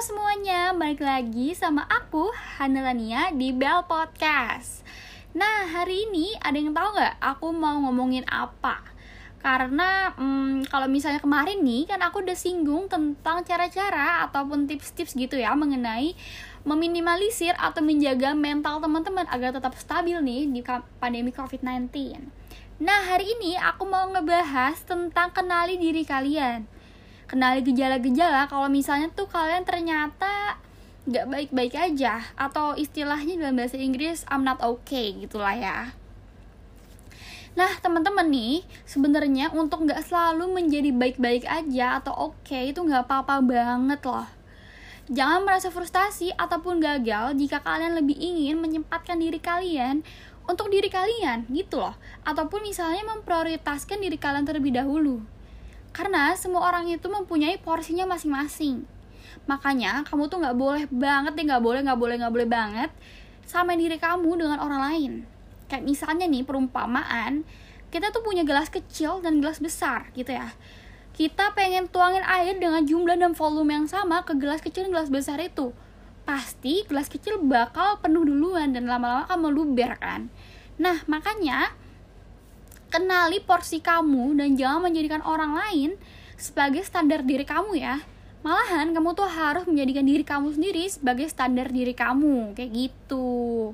semuanya, 0.00 0.72
balik 0.72 1.04
lagi 1.04 1.52
sama 1.52 1.84
aku 1.84 2.32
Hanelania 2.56 3.36
di 3.36 3.52
Bell 3.52 3.84
Podcast. 3.84 4.80
Nah 5.36 5.68
hari 5.68 6.08
ini 6.08 6.32
ada 6.40 6.56
yang 6.56 6.72
tahu 6.72 6.96
nggak 6.96 7.20
aku 7.20 7.52
mau 7.52 7.76
ngomongin 7.84 8.24
apa? 8.24 8.80
Karena 9.44 10.08
hmm, 10.16 10.64
kalau 10.72 10.88
misalnya 10.88 11.20
kemarin 11.20 11.60
nih 11.60 11.84
kan 11.84 12.00
aku 12.00 12.24
udah 12.24 12.32
singgung 12.32 12.88
tentang 12.88 13.44
cara-cara 13.44 14.24
ataupun 14.24 14.64
tips-tips 14.64 15.12
gitu 15.20 15.36
ya 15.36 15.52
mengenai 15.52 16.16
meminimalisir 16.64 17.52
atau 17.60 17.84
menjaga 17.84 18.32
mental 18.32 18.80
teman-teman 18.80 19.28
agar 19.28 19.52
tetap 19.52 19.76
stabil 19.76 20.16
nih 20.16 20.48
di 20.48 20.64
pandemi 20.96 21.28
COVID-19. 21.28 21.92
Nah 22.80 23.00
hari 23.04 23.36
ini 23.36 23.52
aku 23.60 23.84
mau 23.84 24.08
ngebahas 24.08 24.80
tentang 24.80 25.28
kenali 25.36 25.76
diri 25.76 26.08
kalian 26.08 26.79
kenali 27.30 27.62
gejala-gejala 27.62 28.50
kalau 28.50 28.66
misalnya 28.66 29.06
tuh 29.14 29.30
kalian 29.30 29.62
ternyata 29.62 30.58
nggak 31.06 31.30
baik-baik 31.30 31.78
aja 31.78 32.18
atau 32.34 32.74
istilahnya 32.74 33.38
dalam 33.38 33.54
bahasa 33.54 33.78
Inggris 33.78 34.26
I'm 34.26 34.42
not 34.42 34.58
okay 34.58 35.14
gitulah 35.14 35.54
ya. 35.54 35.94
Nah 37.54 37.70
teman-teman 37.78 38.26
nih 38.26 38.66
sebenarnya 38.82 39.54
untuk 39.54 39.86
nggak 39.86 40.02
selalu 40.10 40.50
menjadi 40.50 40.90
baik-baik 40.90 41.46
aja 41.46 42.02
atau 42.02 42.34
oke 42.34 42.42
okay, 42.42 42.74
itu 42.74 42.82
nggak 42.82 43.06
apa-apa 43.06 43.38
banget 43.46 44.02
loh. 44.02 44.26
Jangan 45.10 45.46
merasa 45.46 45.70
frustasi 45.70 46.34
ataupun 46.34 46.82
gagal 46.82 47.38
jika 47.38 47.62
kalian 47.62 47.98
lebih 47.98 48.14
ingin 48.14 48.58
menyempatkan 48.58 49.18
diri 49.18 49.38
kalian 49.42 50.02
untuk 50.50 50.70
diri 50.70 50.90
kalian 50.90 51.46
gitu 51.50 51.78
loh. 51.78 51.94
Ataupun 52.26 52.62
misalnya 52.66 53.06
memprioritaskan 53.06 54.02
diri 54.02 54.18
kalian 54.18 54.46
terlebih 54.46 54.74
dahulu. 54.74 55.39
Karena 56.00 56.32
semua 56.32 56.64
orang 56.64 56.88
itu 56.88 57.12
mempunyai 57.12 57.60
porsinya 57.60 58.08
masing-masing. 58.08 58.88
Makanya 59.44 60.00
kamu 60.08 60.32
tuh 60.32 60.40
nggak 60.40 60.56
boleh 60.56 60.84
banget 60.88 61.36
deh 61.36 61.44
nggak 61.44 61.60
boleh 61.60 61.84
nggak 61.84 62.00
boleh 62.00 62.16
nggak 62.24 62.32
boleh 62.32 62.48
banget 62.48 62.90
sama 63.44 63.76
diri 63.76 64.00
kamu 64.00 64.40
dengan 64.40 64.64
orang 64.64 64.80
lain. 64.80 65.12
Kayak 65.68 65.84
misalnya 65.84 66.24
nih 66.24 66.40
perumpamaan 66.48 67.44
kita 67.92 68.16
tuh 68.16 68.24
punya 68.24 68.48
gelas 68.48 68.72
kecil 68.72 69.20
dan 69.20 69.44
gelas 69.44 69.60
besar 69.60 70.08
gitu 70.16 70.32
ya. 70.32 70.56
Kita 71.12 71.52
pengen 71.52 71.84
tuangin 71.92 72.24
air 72.24 72.56
dengan 72.56 72.80
jumlah 72.80 73.20
dan 73.20 73.36
volume 73.36 73.84
yang 73.84 73.84
sama 73.84 74.24
ke 74.24 74.32
gelas 74.40 74.64
kecil 74.64 74.88
dan 74.88 74.96
gelas 74.96 75.12
besar 75.12 75.36
itu. 75.36 75.76
Pasti 76.24 76.80
gelas 76.88 77.12
kecil 77.12 77.44
bakal 77.44 78.00
penuh 78.00 78.24
duluan 78.24 78.72
dan 78.72 78.88
lama-lama 78.88 79.28
akan 79.28 79.52
meluber 79.52 80.00
kan. 80.00 80.32
Nah, 80.80 81.04
makanya 81.04 81.76
kenali 82.90 83.38
porsi 83.40 83.78
kamu 83.78 84.34
dan 84.36 84.58
jangan 84.58 84.90
menjadikan 84.90 85.22
orang 85.22 85.54
lain 85.54 85.90
sebagai 86.34 86.82
standar 86.82 87.22
diri 87.22 87.46
kamu 87.46 87.78
ya. 87.78 88.02
Malahan 88.42 88.90
kamu 88.90 89.14
tuh 89.14 89.28
harus 89.28 89.64
menjadikan 89.68 90.02
diri 90.02 90.24
kamu 90.24 90.56
sendiri 90.56 90.88
sebagai 90.88 91.28
standar 91.28 91.70
diri 91.70 91.92
kamu, 91.92 92.56
kayak 92.56 92.70
gitu. 92.72 93.70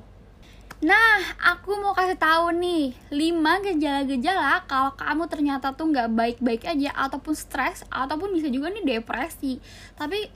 Nah, 0.77 1.17
aku 1.41 1.73
mau 1.81 1.97
kasih 1.97 2.19
tahu 2.21 2.53
nih 2.53 2.93
5 3.09 3.65
gejala-gejala 3.65 4.61
kalau 4.69 4.93
kamu 4.93 5.23
ternyata 5.25 5.73
tuh 5.73 5.89
nggak 5.89 6.13
baik-baik 6.13 6.69
aja 6.69 6.93
ataupun 6.93 7.33
stres 7.33 7.81
ataupun 7.89 8.29
bisa 8.29 8.51
juga 8.53 8.69
nih 8.69 8.85
depresi. 8.85 9.57
Tapi 9.97 10.29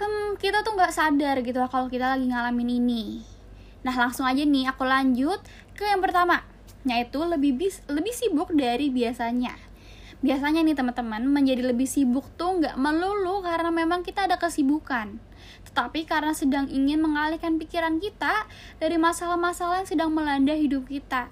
hmm, 0.00 0.40
kita 0.40 0.64
tuh 0.64 0.72
nggak 0.72 0.94
sadar 0.94 1.36
gitu 1.44 1.60
kalau 1.68 1.92
kita 1.92 2.16
lagi 2.16 2.24
ngalamin 2.30 2.80
ini. 2.80 3.20
Nah, 3.84 3.92
langsung 3.92 4.24
aja 4.24 4.40
nih 4.40 4.72
aku 4.72 4.88
lanjut 4.88 5.44
ke 5.76 5.84
yang 5.84 6.00
pertama 6.00 6.53
yaitu 6.84 7.20
lebih 7.24 7.56
bis, 7.56 7.80
lebih 7.88 8.12
sibuk 8.12 8.52
dari 8.52 8.92
biasanya. 8.92 9.56
Biasanya 10.24 10.64
nih 10.64 10.72
teman-teman 10.72 11.20
menjadi 11.28 11.68
lebih 11.68 11.84
sibuk 11.84 12.24
tuh 12.40 12.60
nggak 12.60 12.80
melulu 12.80 13.44
karena 13.44 13.68
memang 13.68 14.00
kita 14.00 14.24
ada 14.24 14.40
kesibukan, 14.40 15.20
tetapi 15.68 16.08
karena 16.08 16.32
sedang 16.32 16.64
ingin 16.72 17.04
mengalihkan 17.04 17.60
pikiran 17.60 18.00
kita 18.00 18.48
dari 18.80 18.96
masalah-masalah 18.96 19.84
yang 19.84 19.88
sedang 19.88 20.10
melanda 20.16 20.56
hidup 20.56 20.88
kita. 20.88 21.28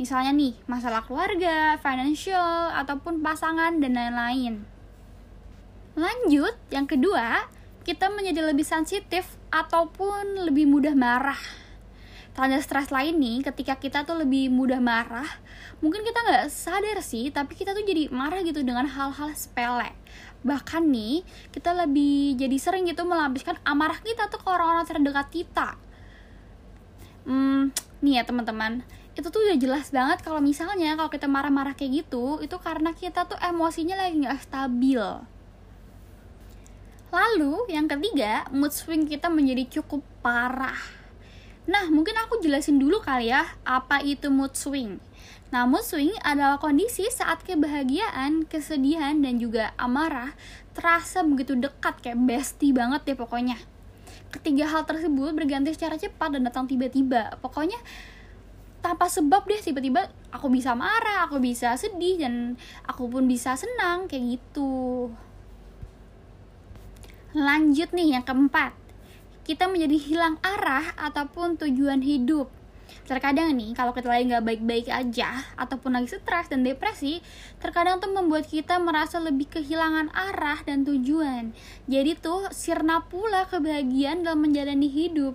Misalnya 0.00 0.32
nih, 0.32 0.56
masalah 0.64 1.04
keluarga, 1.04 1.76
financial, 1.76 2.72
ataupun 2.72 3.20
pasangan, 3.20 3.76
dan 3.76 3.92
lain-lain. 3.92 4.64
Lanjut, 5.92 6.56
yang 6.72 6.88
kedua, 6.88 7.52
kita 7.84 8.08
menjadi 8.08 8.48
lebih 8.48 8.64
sensitif 8.64 9.36
ataupun 9.52 10.48
lebih 10.48 10.64
mudah 10.64 10.96
marah 10.96 11.36
tanda 12.32 12.56
stres 12.64 12.88
lain 12.88 13.20
nih 13.20 13.44
ketika 13.44 13.76
kita 13.76 14.08
tuh 14.08 14.16
lebih 14.16 14.48
mudah 14.48 14.80
marah 14.80 15.28
mungkin 15.84 16.00
kita 16.00 16.16
nggak 16.16 16.44
sadar 16.48 16.98
sih 17.04 17.28
tapi 17.28 17.52
kita 17.52 17.76
tuh 17.76 17.84
jadi 17.84 18.08
marah 18.08 18.40
gitu 18.40 18.64
dengan 18.64 18.88
hal-hal 18.88 19.36
sepele. 19.36 19.92
Bahkan 20.42 20.82
nih 20.88 21.22
kita 21.52 21.76
lebih 21.76 22.40
jadi 22.40 22.56
sering 22.56 22.88
gitu 22.88 23.04
melampiaskan 23.04 23.60
amarah 23.68 24.00
kita 24.00 24.32
tuh 24.32 24.40
ke 24.40 24.48
orang-orang 24.48 24.88
terdekat 24.88 25.28
kita. 25.28 25.68
Hmm 27.28 27.74
nih 28.00 28.18
ya 28.18 28.22
teman-teman. 28.24 28.80
Itu 29.12 29.28
tuh 29.28 29.44
udah 29.44 29.58
jelas 29.60 29.92
banget 29.92 30.24
kalau 30.24 30.40
misalnya 30.40 30.96
kalau 30.96 31.12
kita 31.12 31.28
marah-marah 31.28 31.76
kayak 31.76 32.06
gitu 32.08 32.40
itu 32.40 32.56
karena 32.56 32.96
kita 32.96 33.28
tuh 33.28 33.36
emosinya 33.44 34.00
lagi 34.00 34.24
nggak 34.24 34.40
stabil. 34.40 35.04
Lalu 37.12 37.68
yang 37.68 37.92
ketiga 37.92 38.48
mood 38.48 38.72
swing 38.72 39.04
kita 39.04 39.28
menjadi 39.28 39.68
cukup 39.68 40.00
parah 40.24 41.01
Nah, 41.62 41.86
mungkin 41.94 42.18
aku 42.18 42.42
jelasin 42.42 42.82
dulu 42.82 42.98
kali 42.98 43.30
ya, 43.30 43.46
apa 43.62 44.02
itu 44.02 44.26
mood 44.34 44.58
swing. 44.58 44.98
Nah, 45.54 45.62
mood 45.62 45.86
swing 45.86 46.10
adalah 46.26 46.58
kondisi 46.58 47.06
saat 47.06 47.46
kebahagiaan, 47.46 48.50
kesedihan, 48.50 49.14
dan 49.22 49.38
juga 49.38 49.70
amarah 49.78 50.34
terasa 50.74 51.22
begitu 51.22 51.54
dekat, 51.54 52.02
kayak 52.02 52.18
bestie 52.18 52.74
banget 52.74 53.06
deh 53.06 53.14
pokoknya. 53.14 53.60
Ketiga 54.34 54.66
hal 54.74 54.82
tersebut 54.88 55.30
berganti 55.38 55.70
secara 55.70 55.94
cepat 55.94 56.34
dan 56.34 56.42
datang 56.42 56.66
tiba-tiba. 56.66 57.38
Pokoknya 57.38 57.78
tanpa 58.82 59.06
sebab 59.06 59.46
deh 59.46 59.62
tiba-tiba 59.62 60.10
aku 60.34 60.50
bisa 60.50 60.74
marah, 60.74 61.30
aku 61.30 61.38
bisa 61.38 61.78
sedih, 61.78 62.18
dan 62.18 62.58
aku 62.90 63.06
pun 63.06 63.30
bisa 63.30 63.54
senang, 63.54 64.10
kayak 64.10 64.40
gitu. 64.40 65.14
Lanjut 67.38 67.94
nih 67.94 68.18
yang 68.18 68.26
keempat 68.26 68.81
kita 69.42 69.66
menjadi 69.66 69.98
hilang 69.98 70.38
arah 70.38 70.94
ataupun 70.94 71.58
tujuan 71.58 71.98
hidup. 71.98 72.46
Terkadang 73.02 73.58
nih, 73.58 73.74
kalau 73.74 73.90
kita 73.90 74.06
lagi 74.06 74.30
nggak 74.30 74.46
baik-baik 74.46 74.86
aja, 74.86 75.42
ataupun 75.58 75.98
lagi 75.98 76.14
stres 76.14 76.46
dan 76.46 76.62
depresi, 76.62 77.18
terkadang 77.58 77.98
tuh 77.98 78.14
membuat 78.14 78.46
kita 78.46 78.78
merasa 78.78 79.18
lebih 79.18 79.50
kehilangan 79.50 80.14
arah 80.14 80.62
dan 80.62 80.86
tujuan. 80.86 81.50
Jadi 81.90 82.14
tuh 82.14 82.46
sirna 82.54 83.02
pula 83.02 83.50
kebahagiaan 83.50 84.22
dalam 84.22 84.46
menjalani 84.46 84.86
hidup. 84.86 85.34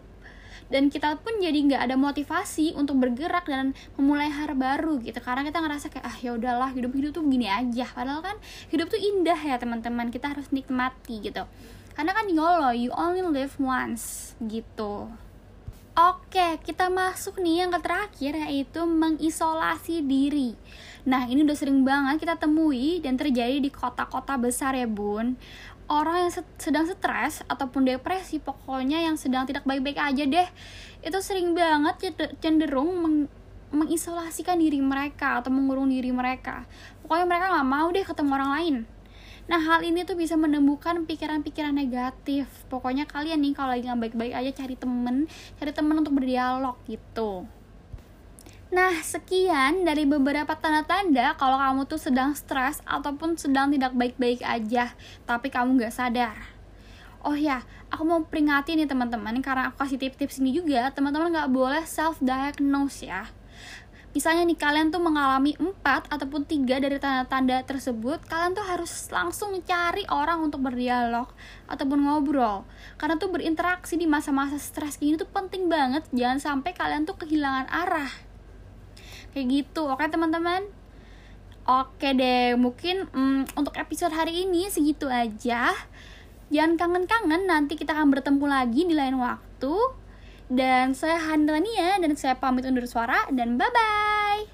Dan 0.68 0.92
kita 0.92 1.16
pun 1.24 1.40
jadi 1.40 1.56
nggak 1.56 1.82
ada 1.92 1.96
motivasi 1.96 2.76
untuk 2.76 3.00
bergerak 3.00 3.48
dan 3.48 3.72
memulai 3.96 4.28
hari 4.28 4.56
baru 4.56 5.00
gitu. 5.00 5.20
Karena 5.24 5.48
kita 5.48 5.64
ngerasa 5.64 5.88
kayak 5.88 6.04
ah 6.04 6.18
ya 6.20 6.36
udahlah 6.36 6.76
hidup 6.76 6.92
hidup 6.92 7.16
tuh 7.16 7.24
begini 7.24 7.48
aja. 7.48 7.88
Padahal 7.88 8.20
kan 8.20 8.36
hidup 8.68 8.92
tuh 8.92 9.00
indah 9.00 9.40
ya 9.40 9.56
teman-teman. 9.56 10.12
Kita 10.12 10.36
harus 10.36 10.52
nikmati 10.52 11.24
gitu 11.24 11.48
karena 11.98 12.14
kan 12.14 12.30
YOLO 12.30 12.70
you 12.78 12.94
only 12.94 13.26
live 13.26 13.58
once 13.58 14.38
gitu 14.46 15.10
Oke, 15.98 16.62
kita 16.62 16.94
masuk 16.94 17.42
nih 17.42 17.66
yang 17.66 17.74
terakhir 17.74 18.38
yaitu 18.38 18.86
mengisolasi 18.86 20.06
diri. 20.06 20.54
Nah, 21.10 21.26
ini 21.26 21.42
udah 21.42 21.58
sering 21.58 21.82
banget 21.82 22.22
kita 22.22 22.38
temui 22.38 23.02
dan 23.02 23.18
terjadi 23.18 23.58
di 23.58 23.74
kota-kota 23.74 24.38
besar 24.38 24.78
ya, 24.78 24.86
Bun. 24.86 25.42
Orang 25.90 26.22
yang 26.22 26.32
sedang 26.62 26.86
stres 26.86 27.42
ataupun 27.50 27.90
depresi, 27.90 28.38
pokoknya 28.38 29.10
yang 29.10 29.18
sedang 29.18 29.50
tidak 29.50 29.66
baik-baik 29.66 29.98
aja 29.98 30.22
deh. 30.30 30.46
Itu 31.02 31.18
sering 31.18 31.58
banget 31.58 32.14
cenderung 32.46 32.94
meng 33.02 33.16
mengisolasikan 33.74 34.62
diri 34.62 34.78
mereka 34.78 35.42
atau 35.42 35.50
mengurung 35.50 35.90
diri 35.90 36.14
mereka. 36.14 36.70
Pokoknya 37.02 37.26
mereka 37.26 37.46
nggak 37.58 37.70
mau 37.74 37.90
deh 37.90 38.06
ketemu 38.06 38.32
orang 38.38 38.52
lain 38.54 38.76
Nah 39.48 39.64
hal 39.64 39.80
ini 39.88 40.04
tuh 40.04 40.20
bisa 40.20 40.36
menemukan 40.36 41.08
pikiran-pikiran 41.08 41.72
negatif 41.72 42.52
Pokoknya 42.68 43.08
kalian 43.08 43.40
nih 43.40 43.56
kalau 43.56 43.72
lagi 43.72 43.88
nggak 43.88 44.12
baik-baik 44.12 44.34
aja 44.36 44.52
cari 44.64 44.76
temen 44.76 45.32
Cari 45.56 45.72
temen 45.72 45.96
untuk 45.96 46.20
berdialog 46.20 46.76
gitu 46.84 47.48
Nah, 48.68 49.00
sekian 49.00 49.88
dari 49.88 50.04
beberapa 50.04 50.52
tanda-tanda 50.52 51.40
kalau 51.40 51.56
kamu 51.56 51.88
tuh 51.88 51.96
sedang 51.96 52.36
stres 52.36 52.84
ataupun 52.84 53.40
sedang 53.40 53.72
tidak 53.72 53.96
baik-baik 53.96 54.44
aja, 54.44 54.92
tapi 55.24 55.48
kamu 55.48 55.80
nggak 55.80 55.96
sadar. 55.96 56.36
Oh 57.24 57.32
ya, 57.32 57.64
aku 57.88 58.04
mau 58.04 58.20
peringati 58.28 58.76
nih 58.76 58.84
teman-teman, 58.84 59.40
karena 59.40 59.72
aku 59.72 59.88
kasih 59.88 59.96
tips-tips 59.96 60.44
ini 60.44 60.52
juga, 60.60 60.92
teman-teman 60.92 61.32
nggak 61.32 61.52
boleh 61.56 61.84
self-diagnose 61.88 63.08
ya. 63.08 63.32
Misalnya 64.16 64.48
nih 64.48 64.58
kalian 64.58 64.90
tuh 64.90 65.04
mengalami 65.04 65.54
4 65.60 66.10
ataupun 66.10 66.48
tiga 66.48 66.80
dari 66.80 66.98
tanda-tanda 66.98 67.62
tersebut, 67.68 68.24
kalian 68.26 68.56
tuh 68.56 68.66
harus 68.66 68.90
langsung 69.14 69.54
cari 69.62 70.08
orang 70.10 70.42
untuk 70.48 70.64
berdialog 70.64 71.30
ataupun 71.70 72.02
ngobrol. 72.02 72.64
Karena 72.96 73.20
tuh 73.20 73.30
berinteraksi 73.30 74.00
di 74.00 74.10
masa-masa 74.10 74.58
stres 74.58 74.98
kayak 74.98 75.06
gini 75.06 75.16
tuh 75.20 75.30
penting 75.30 75.70
banget, 75.70 76.08
jangan 76.16 76.40
sampai 76.40 76.72
kalian 76.74 77.06
tuh 77.06 77.20
kehilangan 77.20 77.68
arah. 77.70 78.10
Kayak 79.36 79.48
gitu, 79.54 79.86
oke 79.86 80.02
teman-teman? 80.08 80.66
Oke 81.68 82.16
deh, 82.16 82.56
mungkin 82.56 83.12
mm, 83.12 83.60
untuk 83.60 83.76
episode 83.76 84.16
hari 84.16 84.48
ini 84.48 84.72
segitu 84.72 85.12
aja. 85.12 85.76
Jangan 86.48 86.80
kangen-kangen, 86.80 87.44
nanti 87.44 87.76
kita 87.76 87.92
akan 87.92 88.08
bertemu 88.08 88.46
lagi 88.48 88.88
di 88.88 88.96
lain 88.96 89.20
waktu. 89.20 89.76
Dan 90.48 90.96
saya 90.96 91.20
Handelania 91.20 92.00
dan 92.00 92.16
saya 92.16 92.40
pamit 92.40 92.64
undur 92.64 92.88
suara 92.88 93.28
dan 93.36 93.60
bye-bye. 93.60 94.48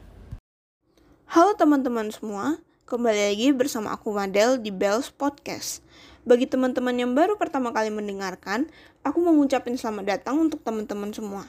Halo 1.30 1.54
teman-teman 1.54 2.10
semua, 2.10 2.58
kembali 2.90 3.30
lagi 3.30 3.54
bersama 3.54 3.94
aku 3.94 4.10
Madel 4.10 4.58
di 4.58 4.74
Bells 4.74 5.14
Podcast. 5.14 5.86
Bagi 6.26 6.50
teman-teman 6.50 6.98
yang 6.98 7.14
baru 7.14 7.38
pertama 7.38 7.70
kali 7.70 7.94
mendengarkan, 7.94 8.74
aku 9.06 9.22
mau 9.22 9.38
ngucapin 9.38 9.78
selamat 9.78 10.18
datang 10.18 10.42
untuk 10.42 10.66
teman-teman 10.66 11.14
semua. 11.14 11.46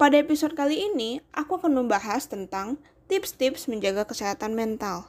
Pada 0.00 0.16
episode 0.16 0.56
kali 0.56 0.80
ini, 0.80 1.20
aku 1.36 1.60
akan 1.60 1.76
membahas 1.76 2.24
tentang 2.32 2.80
tips-tips 3.12 3.68
menjaga 3.68 4.08
kesehatan 4.08 4.56
mental. 4.56 5.04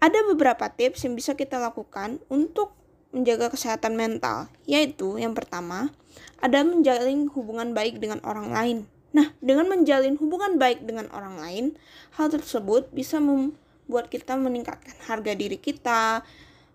Ada 0.00 0.24
beberapa 0.32 0.72
tips 0.72 1.04
yang 1.04 1.20
bisa 1.20 1.36
kita 1.36 1.60
lakukan 1.60 2.16
untuk 2.32 2.72
menjaga 3.14 3.52
kesehatan 3.52 3.94
mental, 3.94 4.50
yaitu 4.66 5.20
yang 5.22 5.38
pertama, 5.38 5.94
ada 6.44 6.60
menjalin 6.60 7.32
hubungan 7.32 7.72
baik 7.72 8.04
dengan 8.04 8.20
orang 8.20 8.52
lain. 8.52 8.78
Nah, 9.16 9.32
dengan 9.40 9.72
menjalin 9.72 10.20
hubungan 10.20 10.60
baik 10.60 10.84
dengan 10.84 11.08
orang 11.16 11.40
lain, 11.40 11.64
hal 12.20 12.28
tersebut 12.28 12.92
bisa 12.92 13.16
membuat 13.16 14.12
kita 14.12 14.36
meningkatkan 14.36 14.92
harga 15.08 15.32
diri 15.32 15.56
kita, 15.56 16.20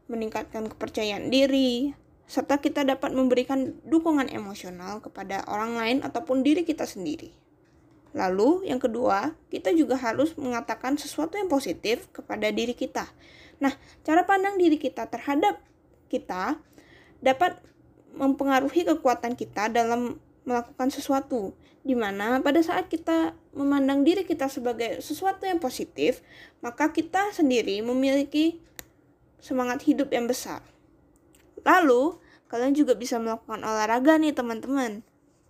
meningkatkan 0.10 0.66
kepercayaan 0.74 1.30
diri, 1.30 1.94
serta 2.25 2.57
kita 2.57 2.81
dapat 2.81 3.13
memberikan 3.13 3.77
dukungan 3.86 4.33
emosional 4.33 5.06
kepada 5.06 5.45
orang 5.45 5.77
lain 5.77 5.98
ataupun 6.01 6.42
diri 6.42 6.66
kita 6.66 6.89
sendiri. 6.89 7.30
Lalu, 8.18 8.66
yang 8.66 8.81
kedua, 8.81 9.38
kita 9.54 9.69
juga 9.69 9.94
harus 9.94 10.33
mengatakan 10.33 10.98
sesuatu 10.98 11.38
yang 11.38 11.45
positif 11.45 12.10
kepada 12.10 12.50
diri 12.50 12.74
kita. 12.74 13.06
Nah, 13.62 13.77
cara 14.01 14.25
pandang 14.25 14.57
diri 14.57 14.81
kita 14.81 15.06
terhadap 15.06 15.62
kita 16.10 16.57
dapat 17.21 17.62
mempengaruhi 18.15 18.85
kekuatan 18.88 19.38
kita 19.38 19.69
dalam 19.69 20.17
melakukan 20.47 20.89
sesuatu 20.89 21.53
di 21.83 21.95
mana 21.95 22.44
pada 22.44 22.59
saat 22.59 22.91
kita 22.91 23.33
memandang 23.56 24.03
diri 24.03 24.27
kita 24.27 24.51
sebagai 24.51 25.00
sesuatu 25.00 25.47
yang 25.47 25.57
positif, 25.57 26.19
maka 26.59 26.91
kita 26.91 27.31
sendiri 27.31 27.79
memiliki 27.79 28.59
semangat 29.39 29.88
hidup 29.88 30.11
yang 30.11 30.27
besar. 30.27 30.59
Lalu, 31.63 32.19
kalian 32.51 32.75
juga 32.75 32.94
bisa 33.00 33.15
melakukan 33.17 33.63
olahraga 33.63 34.19
nih 34.19 34.35
teman-teman. 34.35 35.01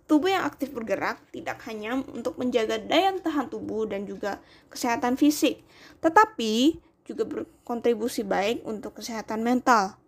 Tubuh 0.06 0.30
yang 0.30 0.42
aktif 0.42 0.74
bergerak 0.74 1.22
tidak 1.30 1.62
hanya 1.70 1.98
untuk 1.98 2.34
menjaga 2.34 2.82
daya 2.82 3.14
tahan 3.14 3.46
tubuh 3.46 3.86
dan 3.86 4.06
juga 4.06 4.42
kesehatan 4.70 5.14
fisik, 5.14 5.62
tetapi 6.02 6.82
juga 7.06 7.26
berkontribusi 7.26 8.26
baik 8.26 8.66
untuk 8.66 8.98
kesehatan 8.98 9.42
mental 9.42 9.98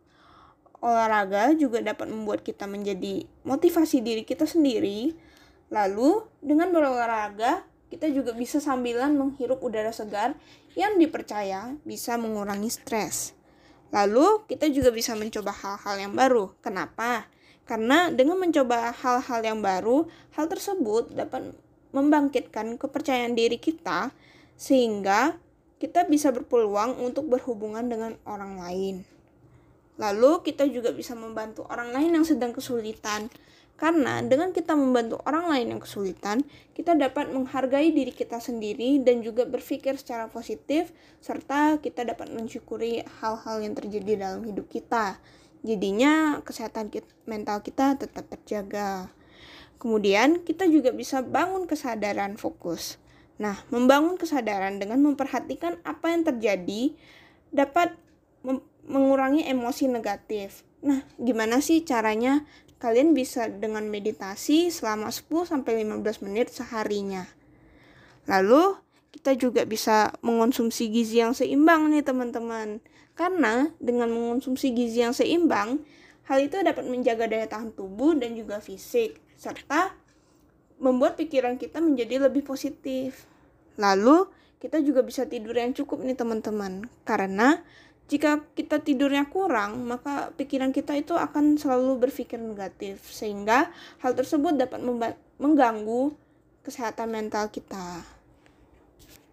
olahraga 0.83 1.55
juga 1.55 1.79
dapat 1.79 2.11
membuat 2.11 2.43
kita 2.43 2.67
menjadi 2.67 3.23
motivasi 3.47 4.03
diri 4.03 4.27
kita 4.27 4.45
sendiri. 4.45 5.15
Lalu, 5.71 6.27
dengan 6.43 6.75
berolahraga, 6.75 7.63
kita 7.89 8.11
juga 8.11 8.35
bisa 8.35 8.59
sambilan 8.59 9.15
menghirup 9.15 9.63
udara 9.63 9.95
segar 9.95 10.35
yang 10.75 10.99
dipercaya 10.99 11.79
bisa 11.87 12.19
mengurangi 12.19 12.69
stres. 12.69 13.33
Lalu, 13.95 14.43
kita 14.51 14.69
juga 14.69 14.91
bisa 14.91 15.15
mencoba 15.15 15.55
hal-hal 15.55 15.97
yang 16.11 16.13
baru. 16.19 16.51
Kenapa? 16.61 17.31
Karena 17.63 18.11
dengan 18.11 18.43
mencoba 18.43 18.91
hal-hal 18.91 19.41
yang 19.47 19.63
baru, 19.63 20.11
hal 20.35 20.51
tersebut 20.51 21.15
dapat 21.15 21.55
membangkitkan 21.95 22.81
kepercayaan 22.81 23.39
diri 23.39 23.61
kita 23.61 24.11
sehingga 24.59 25.37
kita 25.79 26.09
bisa 26.09 26.33
berpeluang 26.33 26.99
untuk 26.99 27.29
berhubungan 27.29 27.87
dengan 27.87 28.13
orang 28.27 28.59
lain. 28.59 29.12
Lalu 30.01 30.41
kita 30.47 30.65
juga 30.69 30.93
bisa 30.93 31.13
membantu 31.13 31.69
orang 31.69 31.93
lain 31.93 32.21
yang 32.21 32.27
sedang 32.27 32.55
kesulitan. 32.57 33.29
Karena 33.77 34.23
dengan 34.23 34.55
kita 34.55 34.79
membantu 34.79 35.19
orang 35.27 35.51
lain 35.51 35.67
yang 35.75 35.81
kesulitan, 35.83 36.47
kita 36.71 36.95
dapat 36.95 37.35
menghargai 37.35 37.91
diri 37.91 38.15
kita 38.15 38.39
sendiri 38.39 39.03
dan 39.03 39.27
juga 39.27 39.43
berpikir 39.43 39.99
secara 39.99 40.31
positif 40.31 40.95
serta 41.19 41.83
kita 41.83 42.07
dapat 42.07 42.31
mensyukuri 42.31 43.03
hal-hal 43.19 43.59
yang 43.59 43.75
terjadi 43.75 44.23
dalam 44.23 44.47
hidup 44.47 44.71
kita. 44.71 45.19
Jadinya 45.67 46.39
kesehatan 46.47 46.95
kita, 46.95 47.11
mental 47.27 47.59
kita 47.63 47.99
tetap 47.99 48.31
terjaga. 48.31 49.11
Kemudian 49.83 50.47
kita 50.47 50.71
juga 50.71 50.95
bisa 50.95 51.19
bangun 51.27 51.67
kesadaran 51.67 52.39
fokus. 52.39 53.03
Nah, 53.43 53.59
membangun 53.75 54.15
kesadaran 54.15 54.79
dengan 54.79 55.03
memperhatikan 55.03 55.83
apa 55.83 56.15
yang 56.15 56.23
terjadi 56.23 56.95
dapat 57.51 57.99
mengurangi 58.87 59.47
emosi 59.47 59.91
negatif. 59.91 60.67
Nah, 60.83 61.07
gimana 61.19 61.63
sih 61.63 61.87
caranya? 61.87 62.43
Kalian 62.83 63.15
bisa 63.15 63.47
dengan 63.47 63.87
meditasi 63.87 64.75
selama 64.75 65.15
10 65.15 65.47
sampai 65.47 65.87
15 65.87 66.27
menit 66.27 66.51
seharinya. 66.51 67.31
Lalu, 68.27 68.75
kita 69.15 69.39
juga 69.39 69.63
bisa 69.63 70.11
mengonsumsi 70.25 70.91
gizi 70.91 71.23
yang 71.23 71.31
seimbang 71.31 71.95
nih, 71.95 72.03
teman-teman. 72.03 72.83
Karena 73.15 73.71
dengan 73.79 74.11
mengonsumsi 74.11 74.75
gizi 74.75 75.07
yang 75.07 75.15
seimbang, 75.15 75.79
hal 76.27 76.39
itu 76.43 76.59
dapat 76.59 76.83
menjaga 76.89 77.31
daya 77.31 77.47
tahan 77.47 77.71
tubuh 77.71 78.19
dan 78.19 78.35
juga 78.35 78.59
fisik 78.59 79.21
serta 79.39 79.95
membuat 80.83 81.15
pikiran 81.15 81.55
kita 81.59 81.79
menjadi 81.79 82.27
lebih 82.27 82.43
positif. 82.43 83.31
Lalu, 83.79 84.27
kita 84.59 84.79
juga 84.83 85.03
bisa 85.03 85.27
tidur 85.27 85.59
yang 85.59 85.75
cukup 85.75 86.03
nih 86.07 86.15
teman-teman 86.15 86.87
karena 87.03 87.63
jika 88.13 88.45
kita 88.53 88.85
tidurnya 88.85 89.25
kurang, 89.33 89.89
maka 89.89 90.37
pikiran 90.37 90.69
kita 90.69 90.93
itu 90.93 91.17
akan 91.17 91.57
selalu 91.57 91.97
berpikir 91.97 92.37
negatif, 92.37 93.01
sehingga 93.09 93.73
hal 94.05 94.13
tersebut 94.13 94.53
dapat 94.53 94.85
mengganggu 95.41 96.13
kesehatan 96.61 97.09
mental 97.09 97.49
kita. 97.49 98.05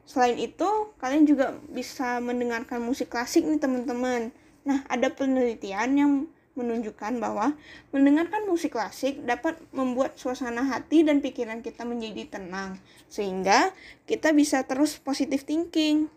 Selain 0.08 0.40
itu, 0.40 0.96
kalian 0.96 1.28
juga 1.28 1.60
bisa 1.68 2.24
mendengarkan 2.24 2.80
musik 2.80 3.12
klasik 3.12 3.44
nih 3.44 3.60
teman-teman. 3.60 4.32
Nah, 4.64 4.88
ada 4.88 5.12
penelitian 5.12 5.90
yang 6.00 6.12
menunjukkan 6.56 7.20
bahwa 7.20 7.60
mendengarkan 7.92 8.48
musik 8.48 8.80
klasik 8.80 9.20
dapat 9.28 9.60
membuat 9.76 10.16
suasana 10.16 10.64
hati 10.64 11.04
dan 11.04 11.20
pikiran 11.20 11.60
kita 11.60 11.84
menjadi 11.84 12.40
tenang, 12.40 12.80
sehingga 13.12 13.76
kita 14.08 14.32
bisa 14.32 14.64
terus 14.64 14.96
positive 15.04 15.44
thinking. 15.44 16.08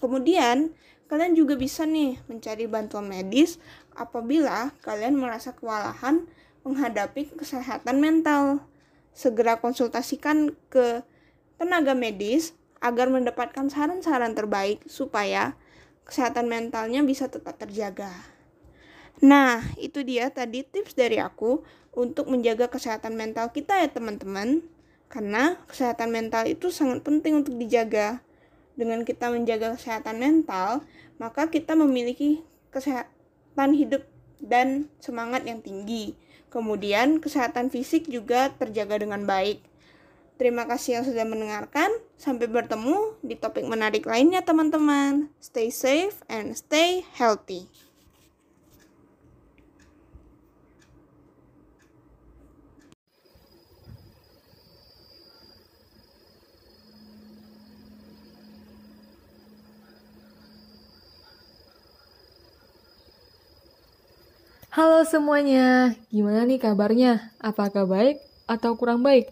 Kemudian, 0.00 0.72
Kalian 1.04 1.36
juga 1.36 1.54
bisa 1.54 1.84
nih 1.84 2.16
mencari 2.26 2.64
bantuan 2.64 3.04
medis 3.04 3.60
apabila 3.92 4.72
kalian 4.80 5.20
merasa 5.20 5.52
kewalahan 5.52 6.24
menghadapi 6.64 7.28
kesehatan 7.36 8.00
mental. 8.00 8.64
Segera 9.14 9.60
konsultasikan 9.60 10.56
ke 10.72 11.04
tenaga 11.60 11.94
medis 11.94 12.56
agar 12.82 13.12
mendapatkan 13.12 13.70
saran-saran 13.70 14.34
terbaik 14.34 14.82
supaya 14.90 15.54
kesehatan 16.04 16.50
mentalnya 16.50 17.00
bisa 17.00 17.30
tetap 17.30 17.56
terjaga. 17.56 18.10
Nah, 19.22 19.62
itu 19.80 20.02
dia 20.02 20.28
tadi 20.28 20.66
tips 20.66 20.98
dari 20.98 21.22
aku 21.22 21.62
untuk 21.94 22.26
menjaga 22.26 22.66
kesehatan 22.68 23.14
mental 23.14 23.54
kita 23.54 23.80
ya 23.80 23.88
teman-teman. 23.88 24.66
Karena 25.08 25.54
kesehatan 25.70 26.10
mental 26.10 26.50
itu 26.50 26.74
sangat 26.74 27.06
penting 27.06 27.46
untuk 27.46 27.54
dijaga 27.54 28.18
dengan 28.74 29.06
kita 29.06 29.30
menjaga 29.30 29.74
kesehatan 29.78 30.18
mental, 30.18 30.82
maka 31.18 31.50
kita 31.50 31.78
memiliki 31.78 32.42
kesehatan 32.74 33.70
hidup 33.74 34.02
dan 34.42 34.90
semangat 34.98 35.46
yang 35.46 35.62
tinggi. 35.62 36.18
Kemudian, 36.50 37.18
kesehatan 37.18 37.70
fisik 37.70 38.06
juga 38.06 38.50
terjaga 38.54 39.02
dengan 39.02 39.26
baik. 39.26 39.62
Terima 40.34 40.66
kasih 40.66 40.98
yang 40.98 41.04
sudah 41.06 41.26
mendengarkan. 41.26 41.90
Sampai 42.18 42.50
bertemu 42.50 43.18
di 43.22 43.38
topik 43.38 43.66
menarik 43.66 44.06
lainnya, 44.06 44.42
teman-teman. 44.42 45.30
Stay 45.38 45.70
safe 45.70 46.22
and 46.26 46.58
stay 46.58 47.06
healthy. 47.14 47.70
Halo 64.74 65.06
semuanya, 65.06 65.94
gimana 66.10 66.42
nih 66.42 66.58
kabarnya? 66.58 67.30
Apakah 67.38 67.86
baik 67.86 68.18
atau 68.50 68.74
kurang 68.74 69.06
baik? 69.06 69.30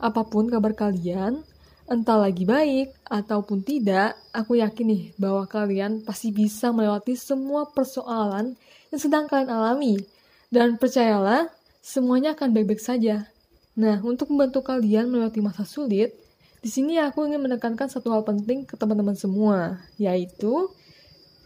Apa 0.00 0.24
pun 0.24 0.48
kabar 0.48 0.72
kalian, 0.72 1.44
entah 1.84 2.16
lagi 2.16 2.48
baik 2.48 2.88
ataupun 3.04 3.60
tidak, 3.60 4.16
aku 4.32 4.56
yakin 4.56 4.88
nih 4.88 5.02
bahwa 5.20 5.44
kalian 5.44 6.00
pasti 6.00 6.32
bisa 6.32 6.72
melewati 6.72 7.12
semua 7.12 7.68
persoalan 7.68 8.56
yang 8.88 8.96
sedang 8.96 9.28
kalian 9.28 9.52
alami. 9.52 10.00
Dan 10.48 10.80
percayalah, 10.80 11.52
semuanya 11.84 12.32
akan 12.32 12.48
baik-baik 12.48 12.80
saja. 12.80 13.28
Nah, 13.76 14.00
untuk 14.00 14.32
membantu 14.32 14.64
kalian 14.64 15.12
melewati 15.12 15.44
masa 15.44 15.68
sulit, 15.68 16.16
di 16.64 16.72
sini 16.72 16.96
aku 16.96 17.28
ingin 17.28 17.44
menekankan 17.44 17.92
satu 17.92 18.16
hal 18.16 18.24
penting 18.24 18.64
ke 18.64 18.80
teman-teman 18.80 19.12
semua, 19.12 19.76
yaitu 20.00 20.72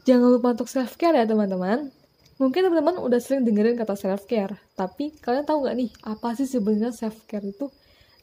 jangan 0.06 0.38
lupa 0.38 0.54
untuk 0.54 0.70
self-care 0.70 1.18
ya 1.18 1.26
teman-teman. 1.26 1.90
Mungkin 2.34 2.66
teman-teman 2.66 2.98
udah 2.98 3.22
sering 3.22 3.46
dengerin 3.46 3.78
kata 3.78 3.94
self-care, 3.94 4.58
tapi 4.74 5.14
kalian 5.22 5.46
tahu 5.46 5.62
nggak 5.62 5.76
nih, 5.78 5.90
apa 6.02 6.34
sih 6.34 6.50
sebenarnya 6.50 6.90
self-care 6.90 7.46
itu? 7.46 7.70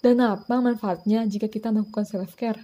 Dan 0.03 0.19
apa 0.19 0.59
manfaatnya 0.59 1.23
jika 1.23 1.47
kita 1.47 1.71
melakukan 1.71 2.03
self-care? 2.03 2.59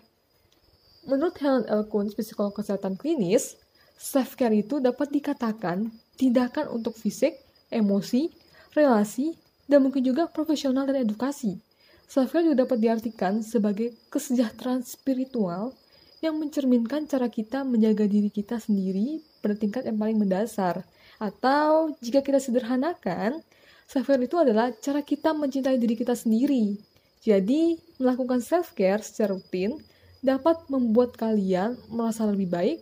Menurut 1.08 1.39
Helen 1.39 1.63
L. 1.72 1.88
Kuhn, 1.88 2.12
psikolog 2.12 2.51
kesehatan 2.51 3.00
klinis, 3.00 3.56
self-care 3.96 4.60
itu 4.60 4.84
dapat 4.84 5.08
dikatakan 5.08 5.88
tindakan 6.20 6.68
untuk 6.68 7.00
fisik, 7.00 7.39
emosi, 7.72 8.27
relasi, 8.75 9.32
dan 9.72 9.88
mungkin 9.88 10.04
juga 10.04 10.27
profesional 10.27 10.84
dan 10.84 11.00
edukasi. 11.00 11.63
Self-care 12.12 12.44
juga 12.44 12.68
dapat 12.68 12.84
diartikan 12.84 13.39
sebagai 13.39 13.96
kesejahteraan 14.12 14.84
spiritual 14.84 15.72
yang 16.20 16.36
mencerminkan 16.36 17.08
cara 17.08 17.32
kita 17.32 17.63
menjaga 17.63 18.04
diri 18.04 18.27
kita 18.27 18.60
sendiri 18.60 19.24
pada 19.39 19.56
tingkat 19.56 19.88
yang 19.88 19.96
paling 19.96 20.20
mendasar– 20.20 20.84
atau 21.18 21.94
jika 22.02 22.22
kita 22.22 22.38
sederhanakan, 22.38 23.42
self-care 23.90 24.26
itu 24.26 24.38
adalah 24.38 24.70
cara 24.78 25.02
kita 25.02 25.34
mencintai 25.34 25.78
diri 25.82 25.98
kita 25.98 26.14
sendiri. 26.14 26.78
Jadi, 27.26 27.78
melakukan 27.98 28.40
self-care 28.40 29.02
secara 29.02 29.34
rutin 29.34 29.82
dapat 30.22 30.62
membuat 30.70 31.18
kalian 31.18 31.78
merasa 31.90 32.26
lebih 32.30 32.50
baik, 32.50 32.78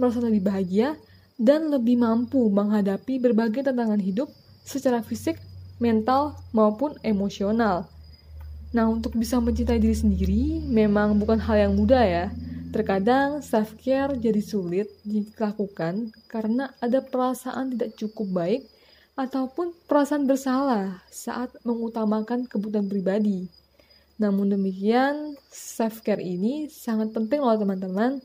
merasa 0.00 0.20
lebih 0.24 0.44
bahagia, 0.44 0.96
dan 1.36 1.68
lebih 1.68 2.00
mampu 2.00 2.48
menghadapi 2.48 3.20
berbagai 3.20 3.68
tantangan 3.68 4.00
hidup 4.00 4.32
secara 4.64 5.04
fisik, 5.04 5.36
mental, 5.76 6.40
maupun 6.56 6.96
emosional. 7.04 7.84
Nah, 8.72 8.88
untuk 8.88 9.14
bisa 9.14 9.36
mencintai 9.40 9.78
diri 9.78 9.96
sendiri 9.96 10.42
memang 10.64 11.16
bukan 11.20 11.36
hal 11.40 11.68
yang 11.68 11.72
mudah 11.76 12.02
ya. 12.02 12.26
Terkadang 12.76 13.40
self-care 13.40 14.20
jadi 14.20 14.44
sulit 14.44 14.92
dilakukan 15.00 16.12
karena 16.28 16.76
ada 16.76 17.00
perasaan 17.00 17.72
tidak 17.72 17.96
cukup 17.96 18.28
baik 18.36 18.68
ataupun 19.16 19.72
perasaan 19.88 20.28
bersalah 20.28 21.00
saat 21.08 21.56
mengutamakan 21.64 22.44
kebutuhan 22.44 22.84
pribadi. 22.84 23.48
Namun 24.20 24.52
demikian, 24.52 25.40
self-care 25.48 26.20
ini 26.20 26.68
sangat 26.68 27.16
penting 27.16 27.40
loh 27.40 27.56
teman-teman, 27.56 28.20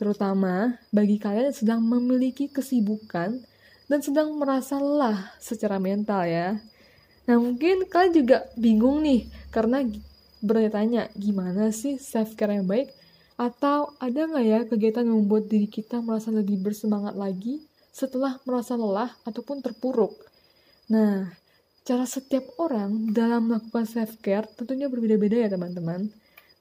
terutama 0.00 0.80
bagi 0.88 1.20
kalian 1.20 1.52
yang 1.52 1.58
sedang 1.60 1.80
memiliki 1.84 2.48
kesibukan 2.48 3.36
dan 3.84 4.00
sedang 4.00 4.32
merasa 4.40 4.80
lelah 4.80 5.28
secara 5.44 5.76
mental 5.76 6.24
ya. 6.24 6.56
Nah 7.28 7.36
mungkin 7.36 7.84
kalian 7.84 8.16
juga 8.16 8.48
bingung 8.56 9.04
nih, 9.04 9.28
karena 9.52 9.84
bertanya 10.40 11.12
gimana 11.12 11.68
sih 11.68 12.00
self-care 12.00 12.56
yang 12.56 12.64
baik? 12.64 12.96
Atau 13.40 13.96
ada 13.96 14.28
nggak 14.28 14.44
ya 14.44 14.60
kegiatan 14.68 15.08
yang 15.08 15.24
membuat 15.24 15.48
diri 15.48 15.64
kita 15.64 16.04
merasa 16.04 16.28
lebih 16.28 16.60
bersemangat 16.60 17.16
lagi 17.16 17.64
setelah 17.88 18.36
merasa 18.44 18.76
lelah 18.76 19.16
ataupun 19.24 19.64
terpuruk? 19.64 20.12
Nah, 20.92 21.24
cara 21.80 22.04
setiap 22.04 22.44
orang 22.60 23.16
dalam 23.16 23.48
melakukan 23.48 23.88
self-care 23.88 24.44
tentunya 24.60 24.92
berbeda-beda 24.92 25.40
ya 25.40 25.48
teman-teman. 25.48 26.12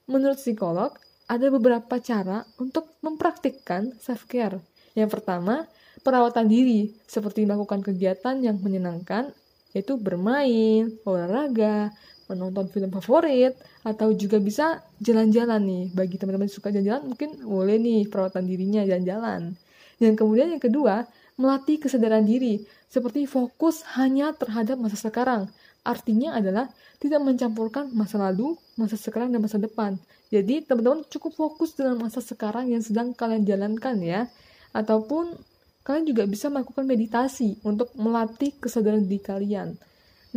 Menurut 0.08 0.40
psikolog, 0.40 0.96
ada 1.28 1.52
beberapa 1.52 2.00
cara 2.00 2.48
untuk 2.56 2.96
mempraktikkan 3.04 4.00
self-care. 4.00 4.64
Yang 4.96 5.20
pertama, 5.20 5.68
perawatan 6.02 6.48
diri, 6.48 6.96
seperti 7.06 7.44
melakukan 7.44 7.84
kegiatan 7.84 8.40
yang 8.40 8.56
menyenangkan, 8.64 9.36
yaitu 9.76 10.00
bermain, 10.00 10.96
olahraga, 11.04 11.92
menonton 12.30 12.70
film 12.70 12.94
favorit 12.94 13.58
atau 13.82 14.14
juga 14.14 14.38
bisa 14.38 14.86
jalan-jalan 15.02 15.60
nih 15.66 15.84
bagi 15.92 16.16
teman-teman 16.22 16.48
suka 16.48 16.70
jalan-jalan 16.70 17.10
mungkin 17.10 17.30
boleh 17.42 17.82
nih 17.82 18.06
perawatan 18.08 18.46
dirinya 18.46 18.86
jalan-jalan. 18.86 19.58
Dan 20.00 20.14
kemudian 20.16 20.54
yang 20.54 20.62
kedua 20.62 21.10
melatih 21.36 21.82
kesadaran 21.82 22.24
diri 22.24 22.64
seperti 22.88 23.26
fokus 23.26 23.82
hanya 23.98 24.32
terhadap 24.38 24.78
masa 24.78 24.96
sekarang. 24.96 25.50
Artinya 25.84 26.36
adalah 26.36 26.70
tidak 27.00 27.24
mencampurkan 27.24 27.90
masa 27.96 28.20
lalu 28.20 28.60
masa 28.76 29.00
sekarang 29.00 29.32
dan 29.32 29.40
masa 29.42 29.58
depan. 29.58 29.96
Jadi 30.30 30.62
teman-teman 30.62 31.02
cukup 31.10 31.34
fokus 31.34 31.74
dengan 31.74 31.98
masa 31.98 32.22
sekarang 32.22 32.70
yang 32.70 32.84
sedang 32.84 33.16
kalian 33.16 33.48
jalankan 33.48 33.98
ya. 34.04 34.30
Ataupun 34.76 35.34
kalian 35.82 36.06
juga 36.06 36.24
bisa 36.30 36.52
melakukan 36.54 36.86
meditasi 36.86 37.58
untuk 37.66 37.90
melatih 37.98 38.54
kesadaran 38.62 39.08
diri 39.08 39.18
kalian. 39.24 39.80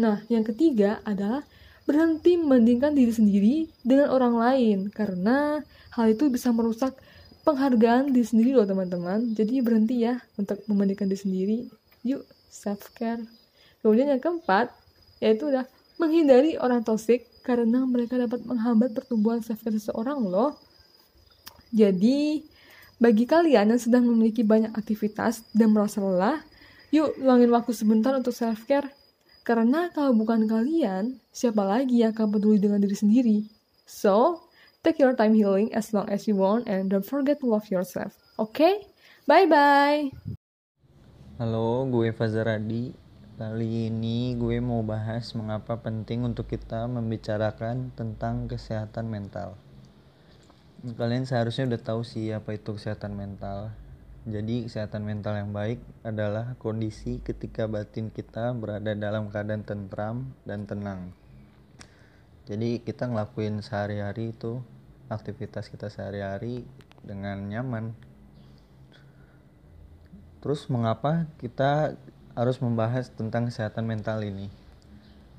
Nah 0.01 0.25
yang 0.33 0.47
ketiga 0.47 1.05
adalah 1.05 1.45
berhenti 1.83 2.39
membandingkan 2.39 2.95
diri 2.95 3.13
sendiri 3.13 3.55
dengan 3.83 4.15
orang 4.15 4.39
lain 4.39 4.79
karena 4.93 5.61
hal 5.93 6.07
itu 6.11 6.31
bisa 6.31 6.55
merusak 6.55 6.95
penghargaan 7.43 8.15
diri 8.15 8.27
sendiri 8.27 8.51
loh 8.55 8.67
teman-teman. 8.67 9.35
Jadi 9.35 9.59
berhenti 9.61 10.07
ya 10.07 10.23
untuk 10.39 10.63
membandingkan 10.71 11.11
diri 11.11 11.21
sendiri. 11.21 11.59
Yuk 12.07 12.23
self 12.53 12.93
care 12.95 13.23
kemudian 13.83 14.15
yang 14.15 14.23
keempat 14.23 14.71
yaitu 15.19 15.51
udah 15.51 15.67
menghindari 15.99 16.55
orang 16.59 16.87
toxic 16.87 17.27
karena 17.43 17.83
mereka 17.83 18.15
dapat 18.19 18.43
menghambat 18.47 18.95
pertumbuhan 18.95 19.43
self 19.43 19.63
care 19.63 19.75
seseorang 19.75 20.23
loh. 20.23 20.55
Jadi 21.75 22.47
bagi 23.03 23.27
kalian 23.27 23.75
yang 23.75 23.83
sedang 23.83 24.07
memiliki 24.07 24.47
banyak 24.47 24.71
aktivitas 24.79 25.43
dan 25.51 25.75
merasa 25.75 25.99
lelah 25.99 26.39
yuk 26.95 27.19
luangin 27.19 27.51
waktu 27.51 27.75
sebentar 27.75 28.15
untuk 28.15 28.31
self 28.31 28.63
care 28.69 28.87
karena 29.43 29.91
kalau 29.91 30.15
bukan 30.15 30.47
kalian, 30.47 31.19
siapa 31.35 31.67
lagi 31.67 32.07
yang 32.07 32.15
akan 32.15 32.39
peduli 32.39 32.63
dengan 32.63 32.79
diri 32.79 32.95
sendiri? 32.95 33.39
So, 33.91 34.47
take 34.87 35.03
your 35.03 35.19
time 35.19 35.35
healing 35.35 35.75
as 35.75 35.91
long 35.91 36.07
as 36.07 36.31
you 36.31 36.39
want 36.39 36.71
and 36.71 36.87
don't 36.87 37.03
forget 37.03 37.43
to 37.43 37.51
love 37.51 37.67
yourself. 37.67 38.15
Oke? 38.39 38.63
Okay? 38.63 38.75
Bye-bye! 39.27 40.15
Halo, 41.43 41.91
gue 41.91 42.15
Fazaradi. 42.15 42.95
Kali 43.35 43.91
ini 43.91 44.39
gue 44.39 44.63
mau 44.63 44.87
bahas 44.87 45.35
mengapa 45.35 45.75
penting 45.75 46.23
untuk 46.23 46.47
kita 46.47 46.87
membicarakan 46.87 47.91
tentang 47.99 48.47
kesehatan 48.47 49.11
mental. 49.11 49.59
Kalian 50.95 51.27
seharusnya 51.27 51.67
udah 51.67 51.83
tahu 51.83 52.07
sih 52.07 52.31
apa 52.31 52.55
itu 52.55 52.79
kesehatan 52.79 53.19
mental 53.19 53.75
jadi 54.23 54.71
kesehatan 54.71 55.03
mental 55.03 55.35
yang 55.35 55.51
baik 55.51 55.83
adalah 56.07 56.55
kondisi 56.63 57.19
ketika 57.27 57.67
batin 57.67 58.07
kita 58.07 58.55
berada 58.55 58.95
dalam 58.95 59.27
keadaan 59.27 59.67
tentram 59.67 60.31
dan 60.47 60.63
tenang. 60.63 61.11
Jadi 62.47 62.79
kita 62.87 63.11
ngelakuin 63.11 63.67
sehari-hari 63.67 64.31
itu 64.31 64.63
aktivitas 65.11 65.67
kita 65.67 65.91
sehari-hari 65.91 66.63
dengan 67.03 67.51
nyaman. 67.51 67.99
Terus 70.39 70.71
mengapa 70.71 71.27
kita 71.43 71.99
harus 72.39 72.63
membahas 72.63 73.11
tentang 73.11 73.51
kesehatan 73.51 73.91
mental 73.91 74.23
ini? 74.23 74.47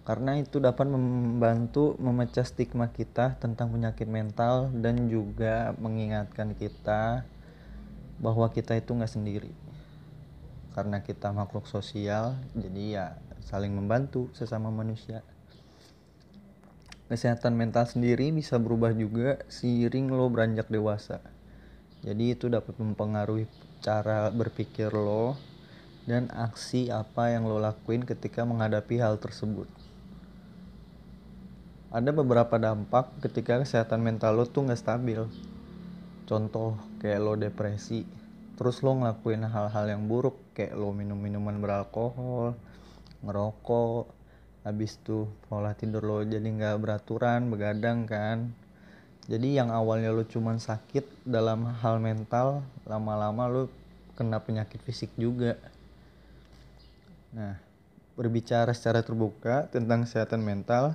Karena 0.03 0.35
itu 0.35 0.59
dapat 0.59 0.91
membantu 0.91 1.95
memecah 2.03 2.43
stigma 2.43 2.91
kita 2.91 3.39
tentang 3.39 3.71
penyakit 3.71 4.11
mental 4.11 4.67
dan 4.75 5.07
juga 5.07 5.71
mengingatkan 5.79 6.51
kita 6.59 7.23
bahwa 8.24 8.48
kita 8.48 8.80
itu 8.80 8.96
nggak 8.96 9.12
sendiri. 9.12 9.51
Karena 10.72 11.03
kita 11.03 11.36
makhluk 11.36 11.68
sosial 11.68 12.39
jadi 12.56 12.84
ya 12.88 13.06
saling 13.44 13.75
membantu 13.75 14.32
sesama 14.32 14.72
manusia. 14.72 15.20
Kesehatan 17.12 17.60
mental 17.60 17.84
sendiri 17.86 18.32
bisa 18.32 18.56
berubah 18.56 18.96
juga 18.96 19.44
seiring 19.51 20.08
lo 20.10 20.32
beranjak 20.32 20.72
dewasa. 20.72 21.20
Jadi 22.01 22.34
itu 22.34 22.48
dapat 22.48 22.80
mempengaruhi 22.80 23.46
cara 23.84 24.32
berpikir 24.32 24.89
lo 24.96 25.36
dan 26.08 26.32
aksi 26.32 26.89
apa 26.89 27.36
yang 27.36 27.46
lo 27.46 27.60
lakuin 27.60 28.08
ketika 28.08 28.48
menghadapi 28.48 29.03
hal 29.03 29.20
tersebut. 29.20 29.68
Ada 31.94 32.10
beberapa 32.10 32.58
dampak 32.58 33.13
ketika 33.22 33.62
kesehatan 33.62 34.01
mental 34.01 34.39
lo 34.39 34.50
tuh 34.50 34.65
nggak 34.65 34.82
stabil. 34.82 35.22
Contoh 36.25 36.92
kayak 37.03 37.19
lo 37.19 37.36
depresi 37.36 38.07
terus 38.55 38.79
lo 38.79 38.95
ngelakuin 38.95 39.43
hal-hal 39.43 39.86
yang 39.91 40.07
buruk 40.07 40.39
kayak 40.55 40.72
lo 40.79 40.95
minum 40.95 41.19
minuman 41.19 41.60
beralkohol 41.60 42.55
ngerokok 43.27 44.07
habis 44.63 44.95
tuh 45.03 45.27
pola 45.51 45.75
tidur 45.75 46.07
lo 46.07 46.24
jadi 46.24 46.43
nggak 46.43 46.79
beraturan 46.79 47.51
begadang 47.51 48.07
kan. 48.07 48.55
Jadi 49.24 49.55
yang 49.55 49.72
awalnya 49.72 50.12
lo 50.12 50.27
cuman 50.27 50.60
sakit 50.60 51.24
dalam 51.24 51.67
hal 51.79 52.00
mental 52.00 52.63
lama-lama 52.83 53.48
lo 53.48 53.63
kena 54.15 54.39
penyakit 54.39 54.79
fisik 54.83 55.12
juga. 55.19 55.60
Nah 57.36 57.60
berbicara 58.13 58.72
secara 58.72 59.03
terbuka 59.03 59.67
tentang 59.67 60.05
kesehatan 60.05 60.39
mental 60.43 60.93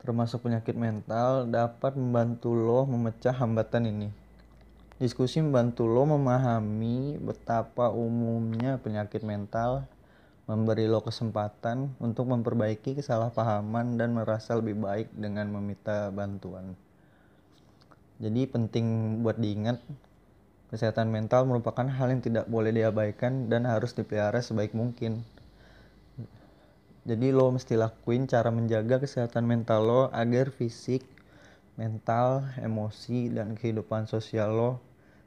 termasuk 0.00 0.46
penyakit 0.46 0.72
mental 0.72 1.44
dapat 1.46 1.92
membantu 1.98 2.56
lo 2.56 2.88
memecah 2.88 3.34
hambatan 3.34 3.92
ini 3.92 4.08
Diskusi 4.96 5.44
membantu 5.44 5.84
lo 5.84 6.08
memahami 6.08 7.20
betapa 7.20 7.92
umumnya 7.92 8.80
penyakit 8.80 9.20
mental, 9.20 9.84
memberi 10.48 10.88
lo 10.88 11.04
kesempatan 11.04 11.92
untuk 12.00 12.32
memperbaiki 12.32 12.96
kesalahpahaman 12.96 14.00
dan 14.00 14.16
merasa 14.16 14.56
lebih 14.56 14.80
baik 14.80 15.12
dengan 15.12 15.52
meminta 15.52 16.08
bantuan. 16.08 16.72
Jadi 18.16 18.48
penting 18.48 19.20
buat 19.20 19.36
diingat 19.36 19.84
Kesehatan 20.66 21.14
mental 21.14 21.46
merupakan 21.46 21.86
hal 21.86 22.10
yang 22.10 22.18
tidak 22.18 22.50
boleh 22.50 22.74
diabaikan 22.74 23.46
dan 23.46 23.70
harus 23.70 23.94
dipelihara 23.94 24.42
sebaik 24.42 24.74
mungkin. 24.74 25.22
Jadi 27.06 27.30
lo 27.30 27.54
mesti 27.54 27.78
lakuin 27.78 28.26
cara 28.26 28.50
menjaga 28.50 28.98
kesehatan 28.98 29.46
mental 29.46 29.86
lo 29.86 30.02
agar 30.10 30.50
fisik, 30.50 31.06
mental, 31.78 32.50
emosi, 32.58 33.30
dan 33.30 33.54
kehidupan 33.54 34.10
sosial 34.10 34.50
lo 34.58 34.70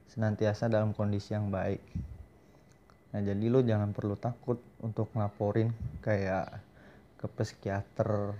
senantiasa 0.09 0.65
dalam 0.65 0.91
kondisi 0.97 1.37
yang 1.37 1.53
baik. 1.53 1.81
Nah 3.13 3.21
jadi 3.21 3.45
lo 3.49 3.61
jangan 3.61 3.93
perlu 3.93 4.17
takut 4.17 4.57
untuk 4.81 5.09
ngelaporin 5.13 5.69
kayak 6.01 6.61
ke 7.21 7.25
psikiater 7.29 8.33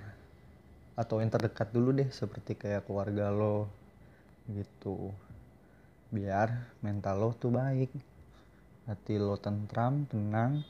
atau 0.97 1.15
yang 1.21 1.31
terdekat 1.31 1.69
dulu 1.69 1.93
deh 1.93 2.09
seperti 2.09 2.57
kayak 2.57 2.89
keluarga 2.89 3.29
lo 3.29 3.69
gitu. 4.49 5.13
Biar 6.09 6.73
mental 6.81 7.21
lo 7.21 7.29
tuh 7.37 7.53
baik 7.53 7.93
hati 8.89 9.21
lo 9.21 9.37
tentram 9.37 10.09
tenang. 10.09 10.65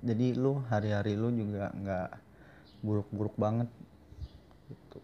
Jadi 0.00 0.32
lo 0.32 0.64
hari-hari 0.72 1.12
lo 1.12 1.28
juga 1.28 1.68
nggak 1.76 2.10
buruk-buruk 2.80 3.36
banget 3.36 3.68
gitu. 4.72 5.00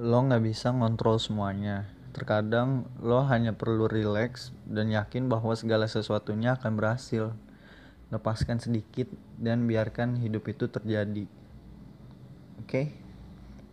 Lo 0.00 0.18
nggak 0.26 0.42
bisa 0.42 0.74
ngontrol 0.74 1.22
semuanya 1.22 1.99
terkadang 2.10 2.86
lo 3.00 3.22
hanya 3.26 3.54
perlu 3.54 3.86
relax 3.86 4.50
dan 4.66 4.90
yakin 4.90 5.30
bahwa 5.30 5.54
segala 5.54 5.86
sesuatunya 5.86 6.58
akan 6.58 6.72
berhasil. 6.74 7.32
Lepaskan 8.10 8.58
sedikit 8.58 9.06
dan 9.38 9.70
biarkan 9.70 10.18
hidup 10.18 10.50
itu 10.50 10.66
terjadi. 10.66 11.30
Oke? 12.58 12.66
Okay? 12.66 12.86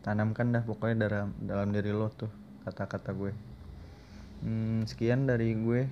tanamkan 0.08 0.56
dah 0.56 0.64
pokoknya 0.64 1.04
dalam 1.04 1.36
dalam 1.44 1.68
diri 1.76 1.92
lo 1.92 2.08
tuh 2.08 2.32
kata-kata 2.64 3.12
gue. 3.12 3.36
Hmm, 4.40 4.88
sekian 4.88 5.28
dari 5.28 5.52
gue. 5.52 5.84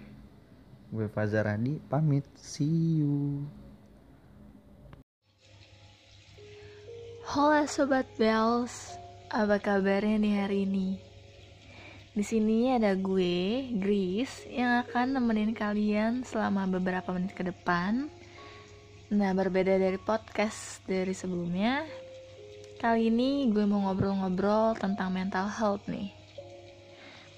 Gue 0.87 1.11
Fazaradi 1.11 1.83
pamit. 1.91 2.23
See 2.39 3.03
you. 3.03 3.43
Halo 7.27 7.67
sobat 7.67 8.07
Bells, 8.15 8.95
apa 9.33 9.59
kabarnya 9.59 10.15
nih 10.21 10.33
hari 10.39 10.57
ini? 10.63 11.04
Di 12.15 12.24
sini 12.24 12.72
ada 12.72 12.95
gue, 12.95 13.67
Grace, 13.75 14.48
yang 14.48 14.88
akan 14.88 15.19
nemenin 15.19 15.51
kalian 15.51 16.24
selama 16.24 16.63
beberapa 16.65 17.12
menit 17.12 17.36
ke 17.36 17.43
depan. 17.43 18.07
Nah, 19.12 19.31
berbeda 19.36 19.75
dari 19.75 20.00
podcast 20.00 20.79
dari 20.88 21.12
sebelumnya, 21.12 21.84
Kali 22.75 23.07
ini 23.07 23.48
gue 23.55 23.63
mau 23.63 23.88
ngobrol-ngobrol 23.88 24.75
tentang 24.75 25.10
mental 25.10 25.48
health 25.48 25.88
nih. 25.88 26.12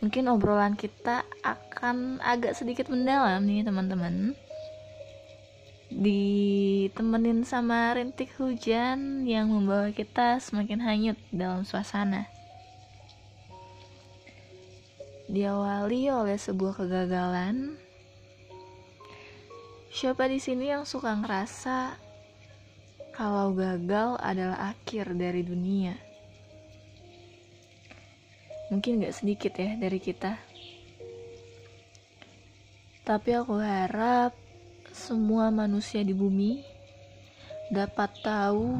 Mungkin 0.02 0.28
obrolan 0.34 0.74
kita 0.74 1.24
akan 1.40 2.18
agak 2.20 2.58
sedikit 2.58 2.90
mendalam 2.90 3.46
nih 3.46 3.62
teman-teman. 3.64 4.34
Ditemenin 5.88 7.46
sama 7.46 7.94
rintik 7.96 8.34
hujan 8.42 9.24
yang 9.30 9.54
membawa 9.54 9.94
kita 9.94 10.42
semakin 10.42 10.82
hanyut 10.82 11.18
dalam 11.30 11.64
suasana. 11.64 12.37
Diawali 15.28 16.08
oleh 16.08 16.40
sebuah 16.40 16.80
kegagalan. 16.80 17.76
Siapa 19.92 20.24
di 20.32 20.40
sini 20.40 20.72
yang 20.72 20.88
suka 20.88 21.20
ngerasa 21.20 22.00
kalau 23.12 23.52
gagal 23.52 24.16
adalah 24.24 24.72
akhir 24.72 25.12
dari 25.20 25.44
dunia. 25.44 26.00
Mungkin 28.72 29.04
gak 29.04 29.20
sedikit 29.20 29.52
ya 29.60 29.76
dari 29.76 30.00
kita. 30.00 30.40
Tapi 33.04 33.30
aku 33.36 33.60
harap 33.60 34.32
semua 34.96 35.52
manusia 35.52 36.08
di 36.08 36.16
bumi 36.16 36.64
dapat 37.68 38.16
tahu 38.24 38.80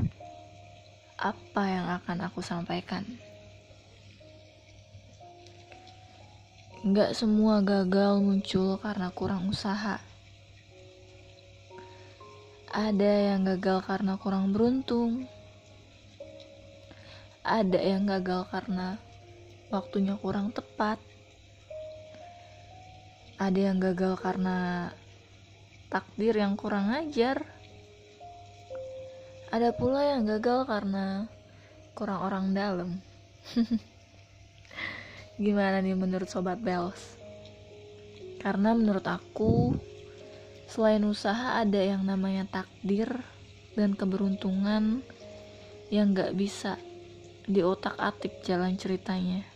apa 1.20 1.64
yang 1.68 1.88
akan 2.00 2.18
aku 2.24 2.40
sampaikan. 2.40 3.27
Gak 6.88 7.12
semua 7.12 7.60
gagal 7.60 8.24
muncul 8.24 8.80
karena 8.80 9.12
kurang 9.12 9.52
usaha 9.52 10.00
ada 12.78 13.34
yang 13.34 13.42
gagal 13.42 13.90
karena 13.90 14.22
kurang 14.22 14.54
beruntung. 14.54 15.26
Ada 17.42 17.80
yang 17.82 18.06
gagal 18.06 18.46
karena 18.54 19.02
waktunya 19.74 20.14
kurang 20.20 20.54
tepat. 20.54 21.02
Ada 23.42 23.74
yang 23.74 23.82
gagal 23.82 24.20
karena 24.22 24.92
takdir 25.90 26.38
yang 26.38 26.54
kurang 26.54 26.94
ajar. 26.94 27.42
Ada 29.50 29.74
pula 29.74 30.04
yang 30.14 30.30
gagal 30.30 30.70
karena 30.70 31.26
kurang 31.98 32.20
orang 32.20 32.54
dalam. 32.54 32.90
Gimana 35.38 35.80
nih 35.86 35.94
menurut 35.94 36.30
sobat 36.30 36.58
Bells? 36.60 37.18
Karena 38.42 38.74
menurut 38.74 39.06
aku 39.06 39.78
Selain 40.68 41.00
usaha 41.08 41.64
ada 41.64 41.80
yang 41.80 42.04
namanya 42.04 42.44
takdir 42.44 43.08
dan 43.80 43.96
keberuntungan 43.96 45.00
yang 45.88 46.12
gak 46.12 46.36
bisa 46.36 46.76
di 47.48 47.64
otak 47.64 47.96
atik 47.96 48.44
jalan 48.44 48.76
ceritanya. 48.76 49.48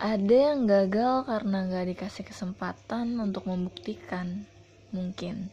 Ada 0.00 0.56
yang 0.56 0.64
gagal 0.64 1.28
karena 1.28 1.68
gak 1.68 1.86
dikasih 1.92 2.24
kesempatan 2.24 3.20
untuk 3.20 3.44
membuktikan, 3.44 4.48
mungkin. 4.88 5.52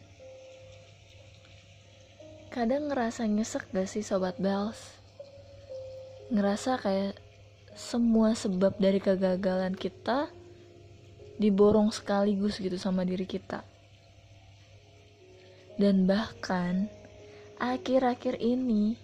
Kadang 2.56 2.88
ngerasa 2.88 3.28
nyesek 3.28 3.68
gak 3.68 3.84
sih 3.84 4.00
Sobat 4.00 4.40
Bells? 4.40 4.96
Ngerasa 6.32 6.80
kayak 6.80 7.20
semua 7.76 8.32
sebab 8.32 8.80
dari 8.80 8.96
kegagalan 8.96 9.76
kita 9.76 10.32
diborong 11.36 11.92
sekaligus 11.92 12.56
gitu 12.56 12.80
sama 12.80 13.04
diri 13.04 13.28
kita. 13.28 13.60
Dan 15.76 16.08
bahkan 16.08 16.88
akhir-akhir 17.60 18.40
ini 18.40 18.96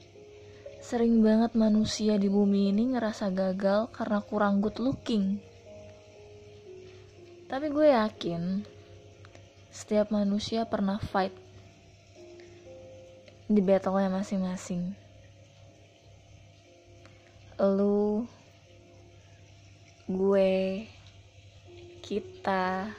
sering 0.80 1.20
banget 1.20 1.52
manusia 1.52 2.16
di 2.16 2.32
bumi 2.32 2.72
ini 2.72 2.96
ngerasa 2.96 3.28
gagal 3.36 3.92
karena 3.92 4.24
kurang 4.24 4.64
good 4.64 4.80
looking. 4.80 5.44
Tapi 7.52 7.68
gue 7.68 7.92
yakin 7.92 8.64
setiap 9.68 10.08
manusia 10.08 10.64
pernah 10.64 10.96
fight 10.96 11.41
di 13.46 13.60
battle-nya 13.62 14.10
masing-masing. 14.10 14.94
Lu 17.58 18.26
gue 20.10 20.84
kita 22.02 22.90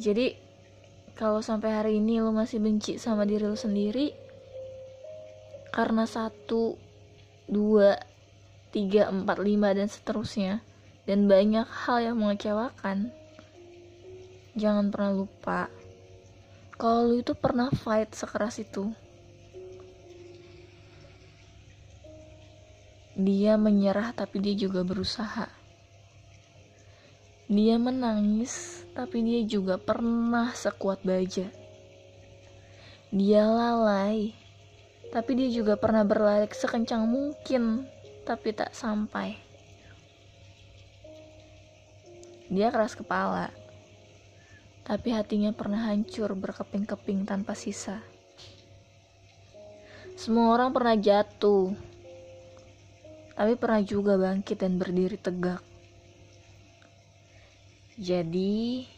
jadi 0.00 0.34
kalau 1.14 1.44
sampai 1.44 1.70
hari 1.70 1.92
ini 2.02 2.18
lo 2.18 2.34
masih 2.34 2.58
benci 2.58 2.98
sama 2.98 3.22
diri 3.28 3.46
lo 3.46 3.54
sendiri 3.54 4.12
karena 5.70 6.04
satu 6.04 6.74
dua 7.46 7.94
tiga 8.74 9.08
empat 9.08 9.38
lima 9.38 9.70
dan 9.70 9.86
seterusnya 9.86 10.64
dan 11.06 11.30
banyak 11.30 11.64
hal 11.66 11.98
yang 12.02 12.16
mengecewakan 12.18 13.14
jangan 14.58 14.90
pernah 14.90 15.12
lupa 15.14 15.70
kalau 16.80 17.12
lo 17.12 17.14
itu 17.20 17.36
pernah 17.36 17.68
fight 17.68 18.16
sekeras 18.16 18.56
itu 18.56 18.88
Dia 23.20 23.60
menyerah, 23.60 24.16
tapi 24.16 24.40
dia 24.40 24.56
juga 24.56 24.80
berusaha. 24.80 25.44
Dia 27.52 27.76
menangis, 27.76 28.80
tapi 28.96 29.20
dia 29.20 29.44
juga 29.44 29.76
pernah 29.76 30.56
sekuat 30.56 31.04
baja. 31.04 31.52
Dia 33.12 33.44
lalai, 33.44 34.32
tapi 35.12 35.36
dia 35.36 35.52
juga 35.52 35.76
pernah 35.76 36.00
berlari 36.00 36.48
sekencang 36.48 37.04
mungkin, 37.04 37.84
tapi 38.24 38.56
tak 38.56 38.72
sampai. 38.72 39.36
Dia 42.48 42.72
keras 42.72 42.96
kepala, 42.96 43.52
tapi 44.90 45.14
hatinya 45.14 45.54
pernah 45.54 45.86
hancur 45.86 46.34
berkeping-keping 46.34 47.22
tanpa 47.22 47.54
sisa. 47.54 48.02
Semua 50.18 50.50
orang 50.50 50.74
pernah 50.74 50.98
jatuh, 50.98 51.70
tapi 53.38 53.54
pernah 53.54 53.86
juga 53.86 54.18
bangkit 54.18 54.58
dan 54.58 54.82
berdiri 54.82 55.14
tegak. 55.14 55.62
Jadi, 57.94 58.90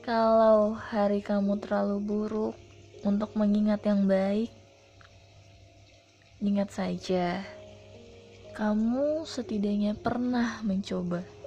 kalau 0.00 0.72
hari 0.72 1.20
kamu 1.20 1.60
terlalu 1.60 2.00
buruk 2.00 2.56
untuk 3.04 3.36
mengingat 3.36 3.84
yang 3.84 4.08
baik, 4.08 4.48
ingat 6.40 6.72
saja 6.72 7.44
kamu 8.56 9.28
setidaknya 9.28 9.92
pernah 9.92 10.64
mencoba. 10.64 11.39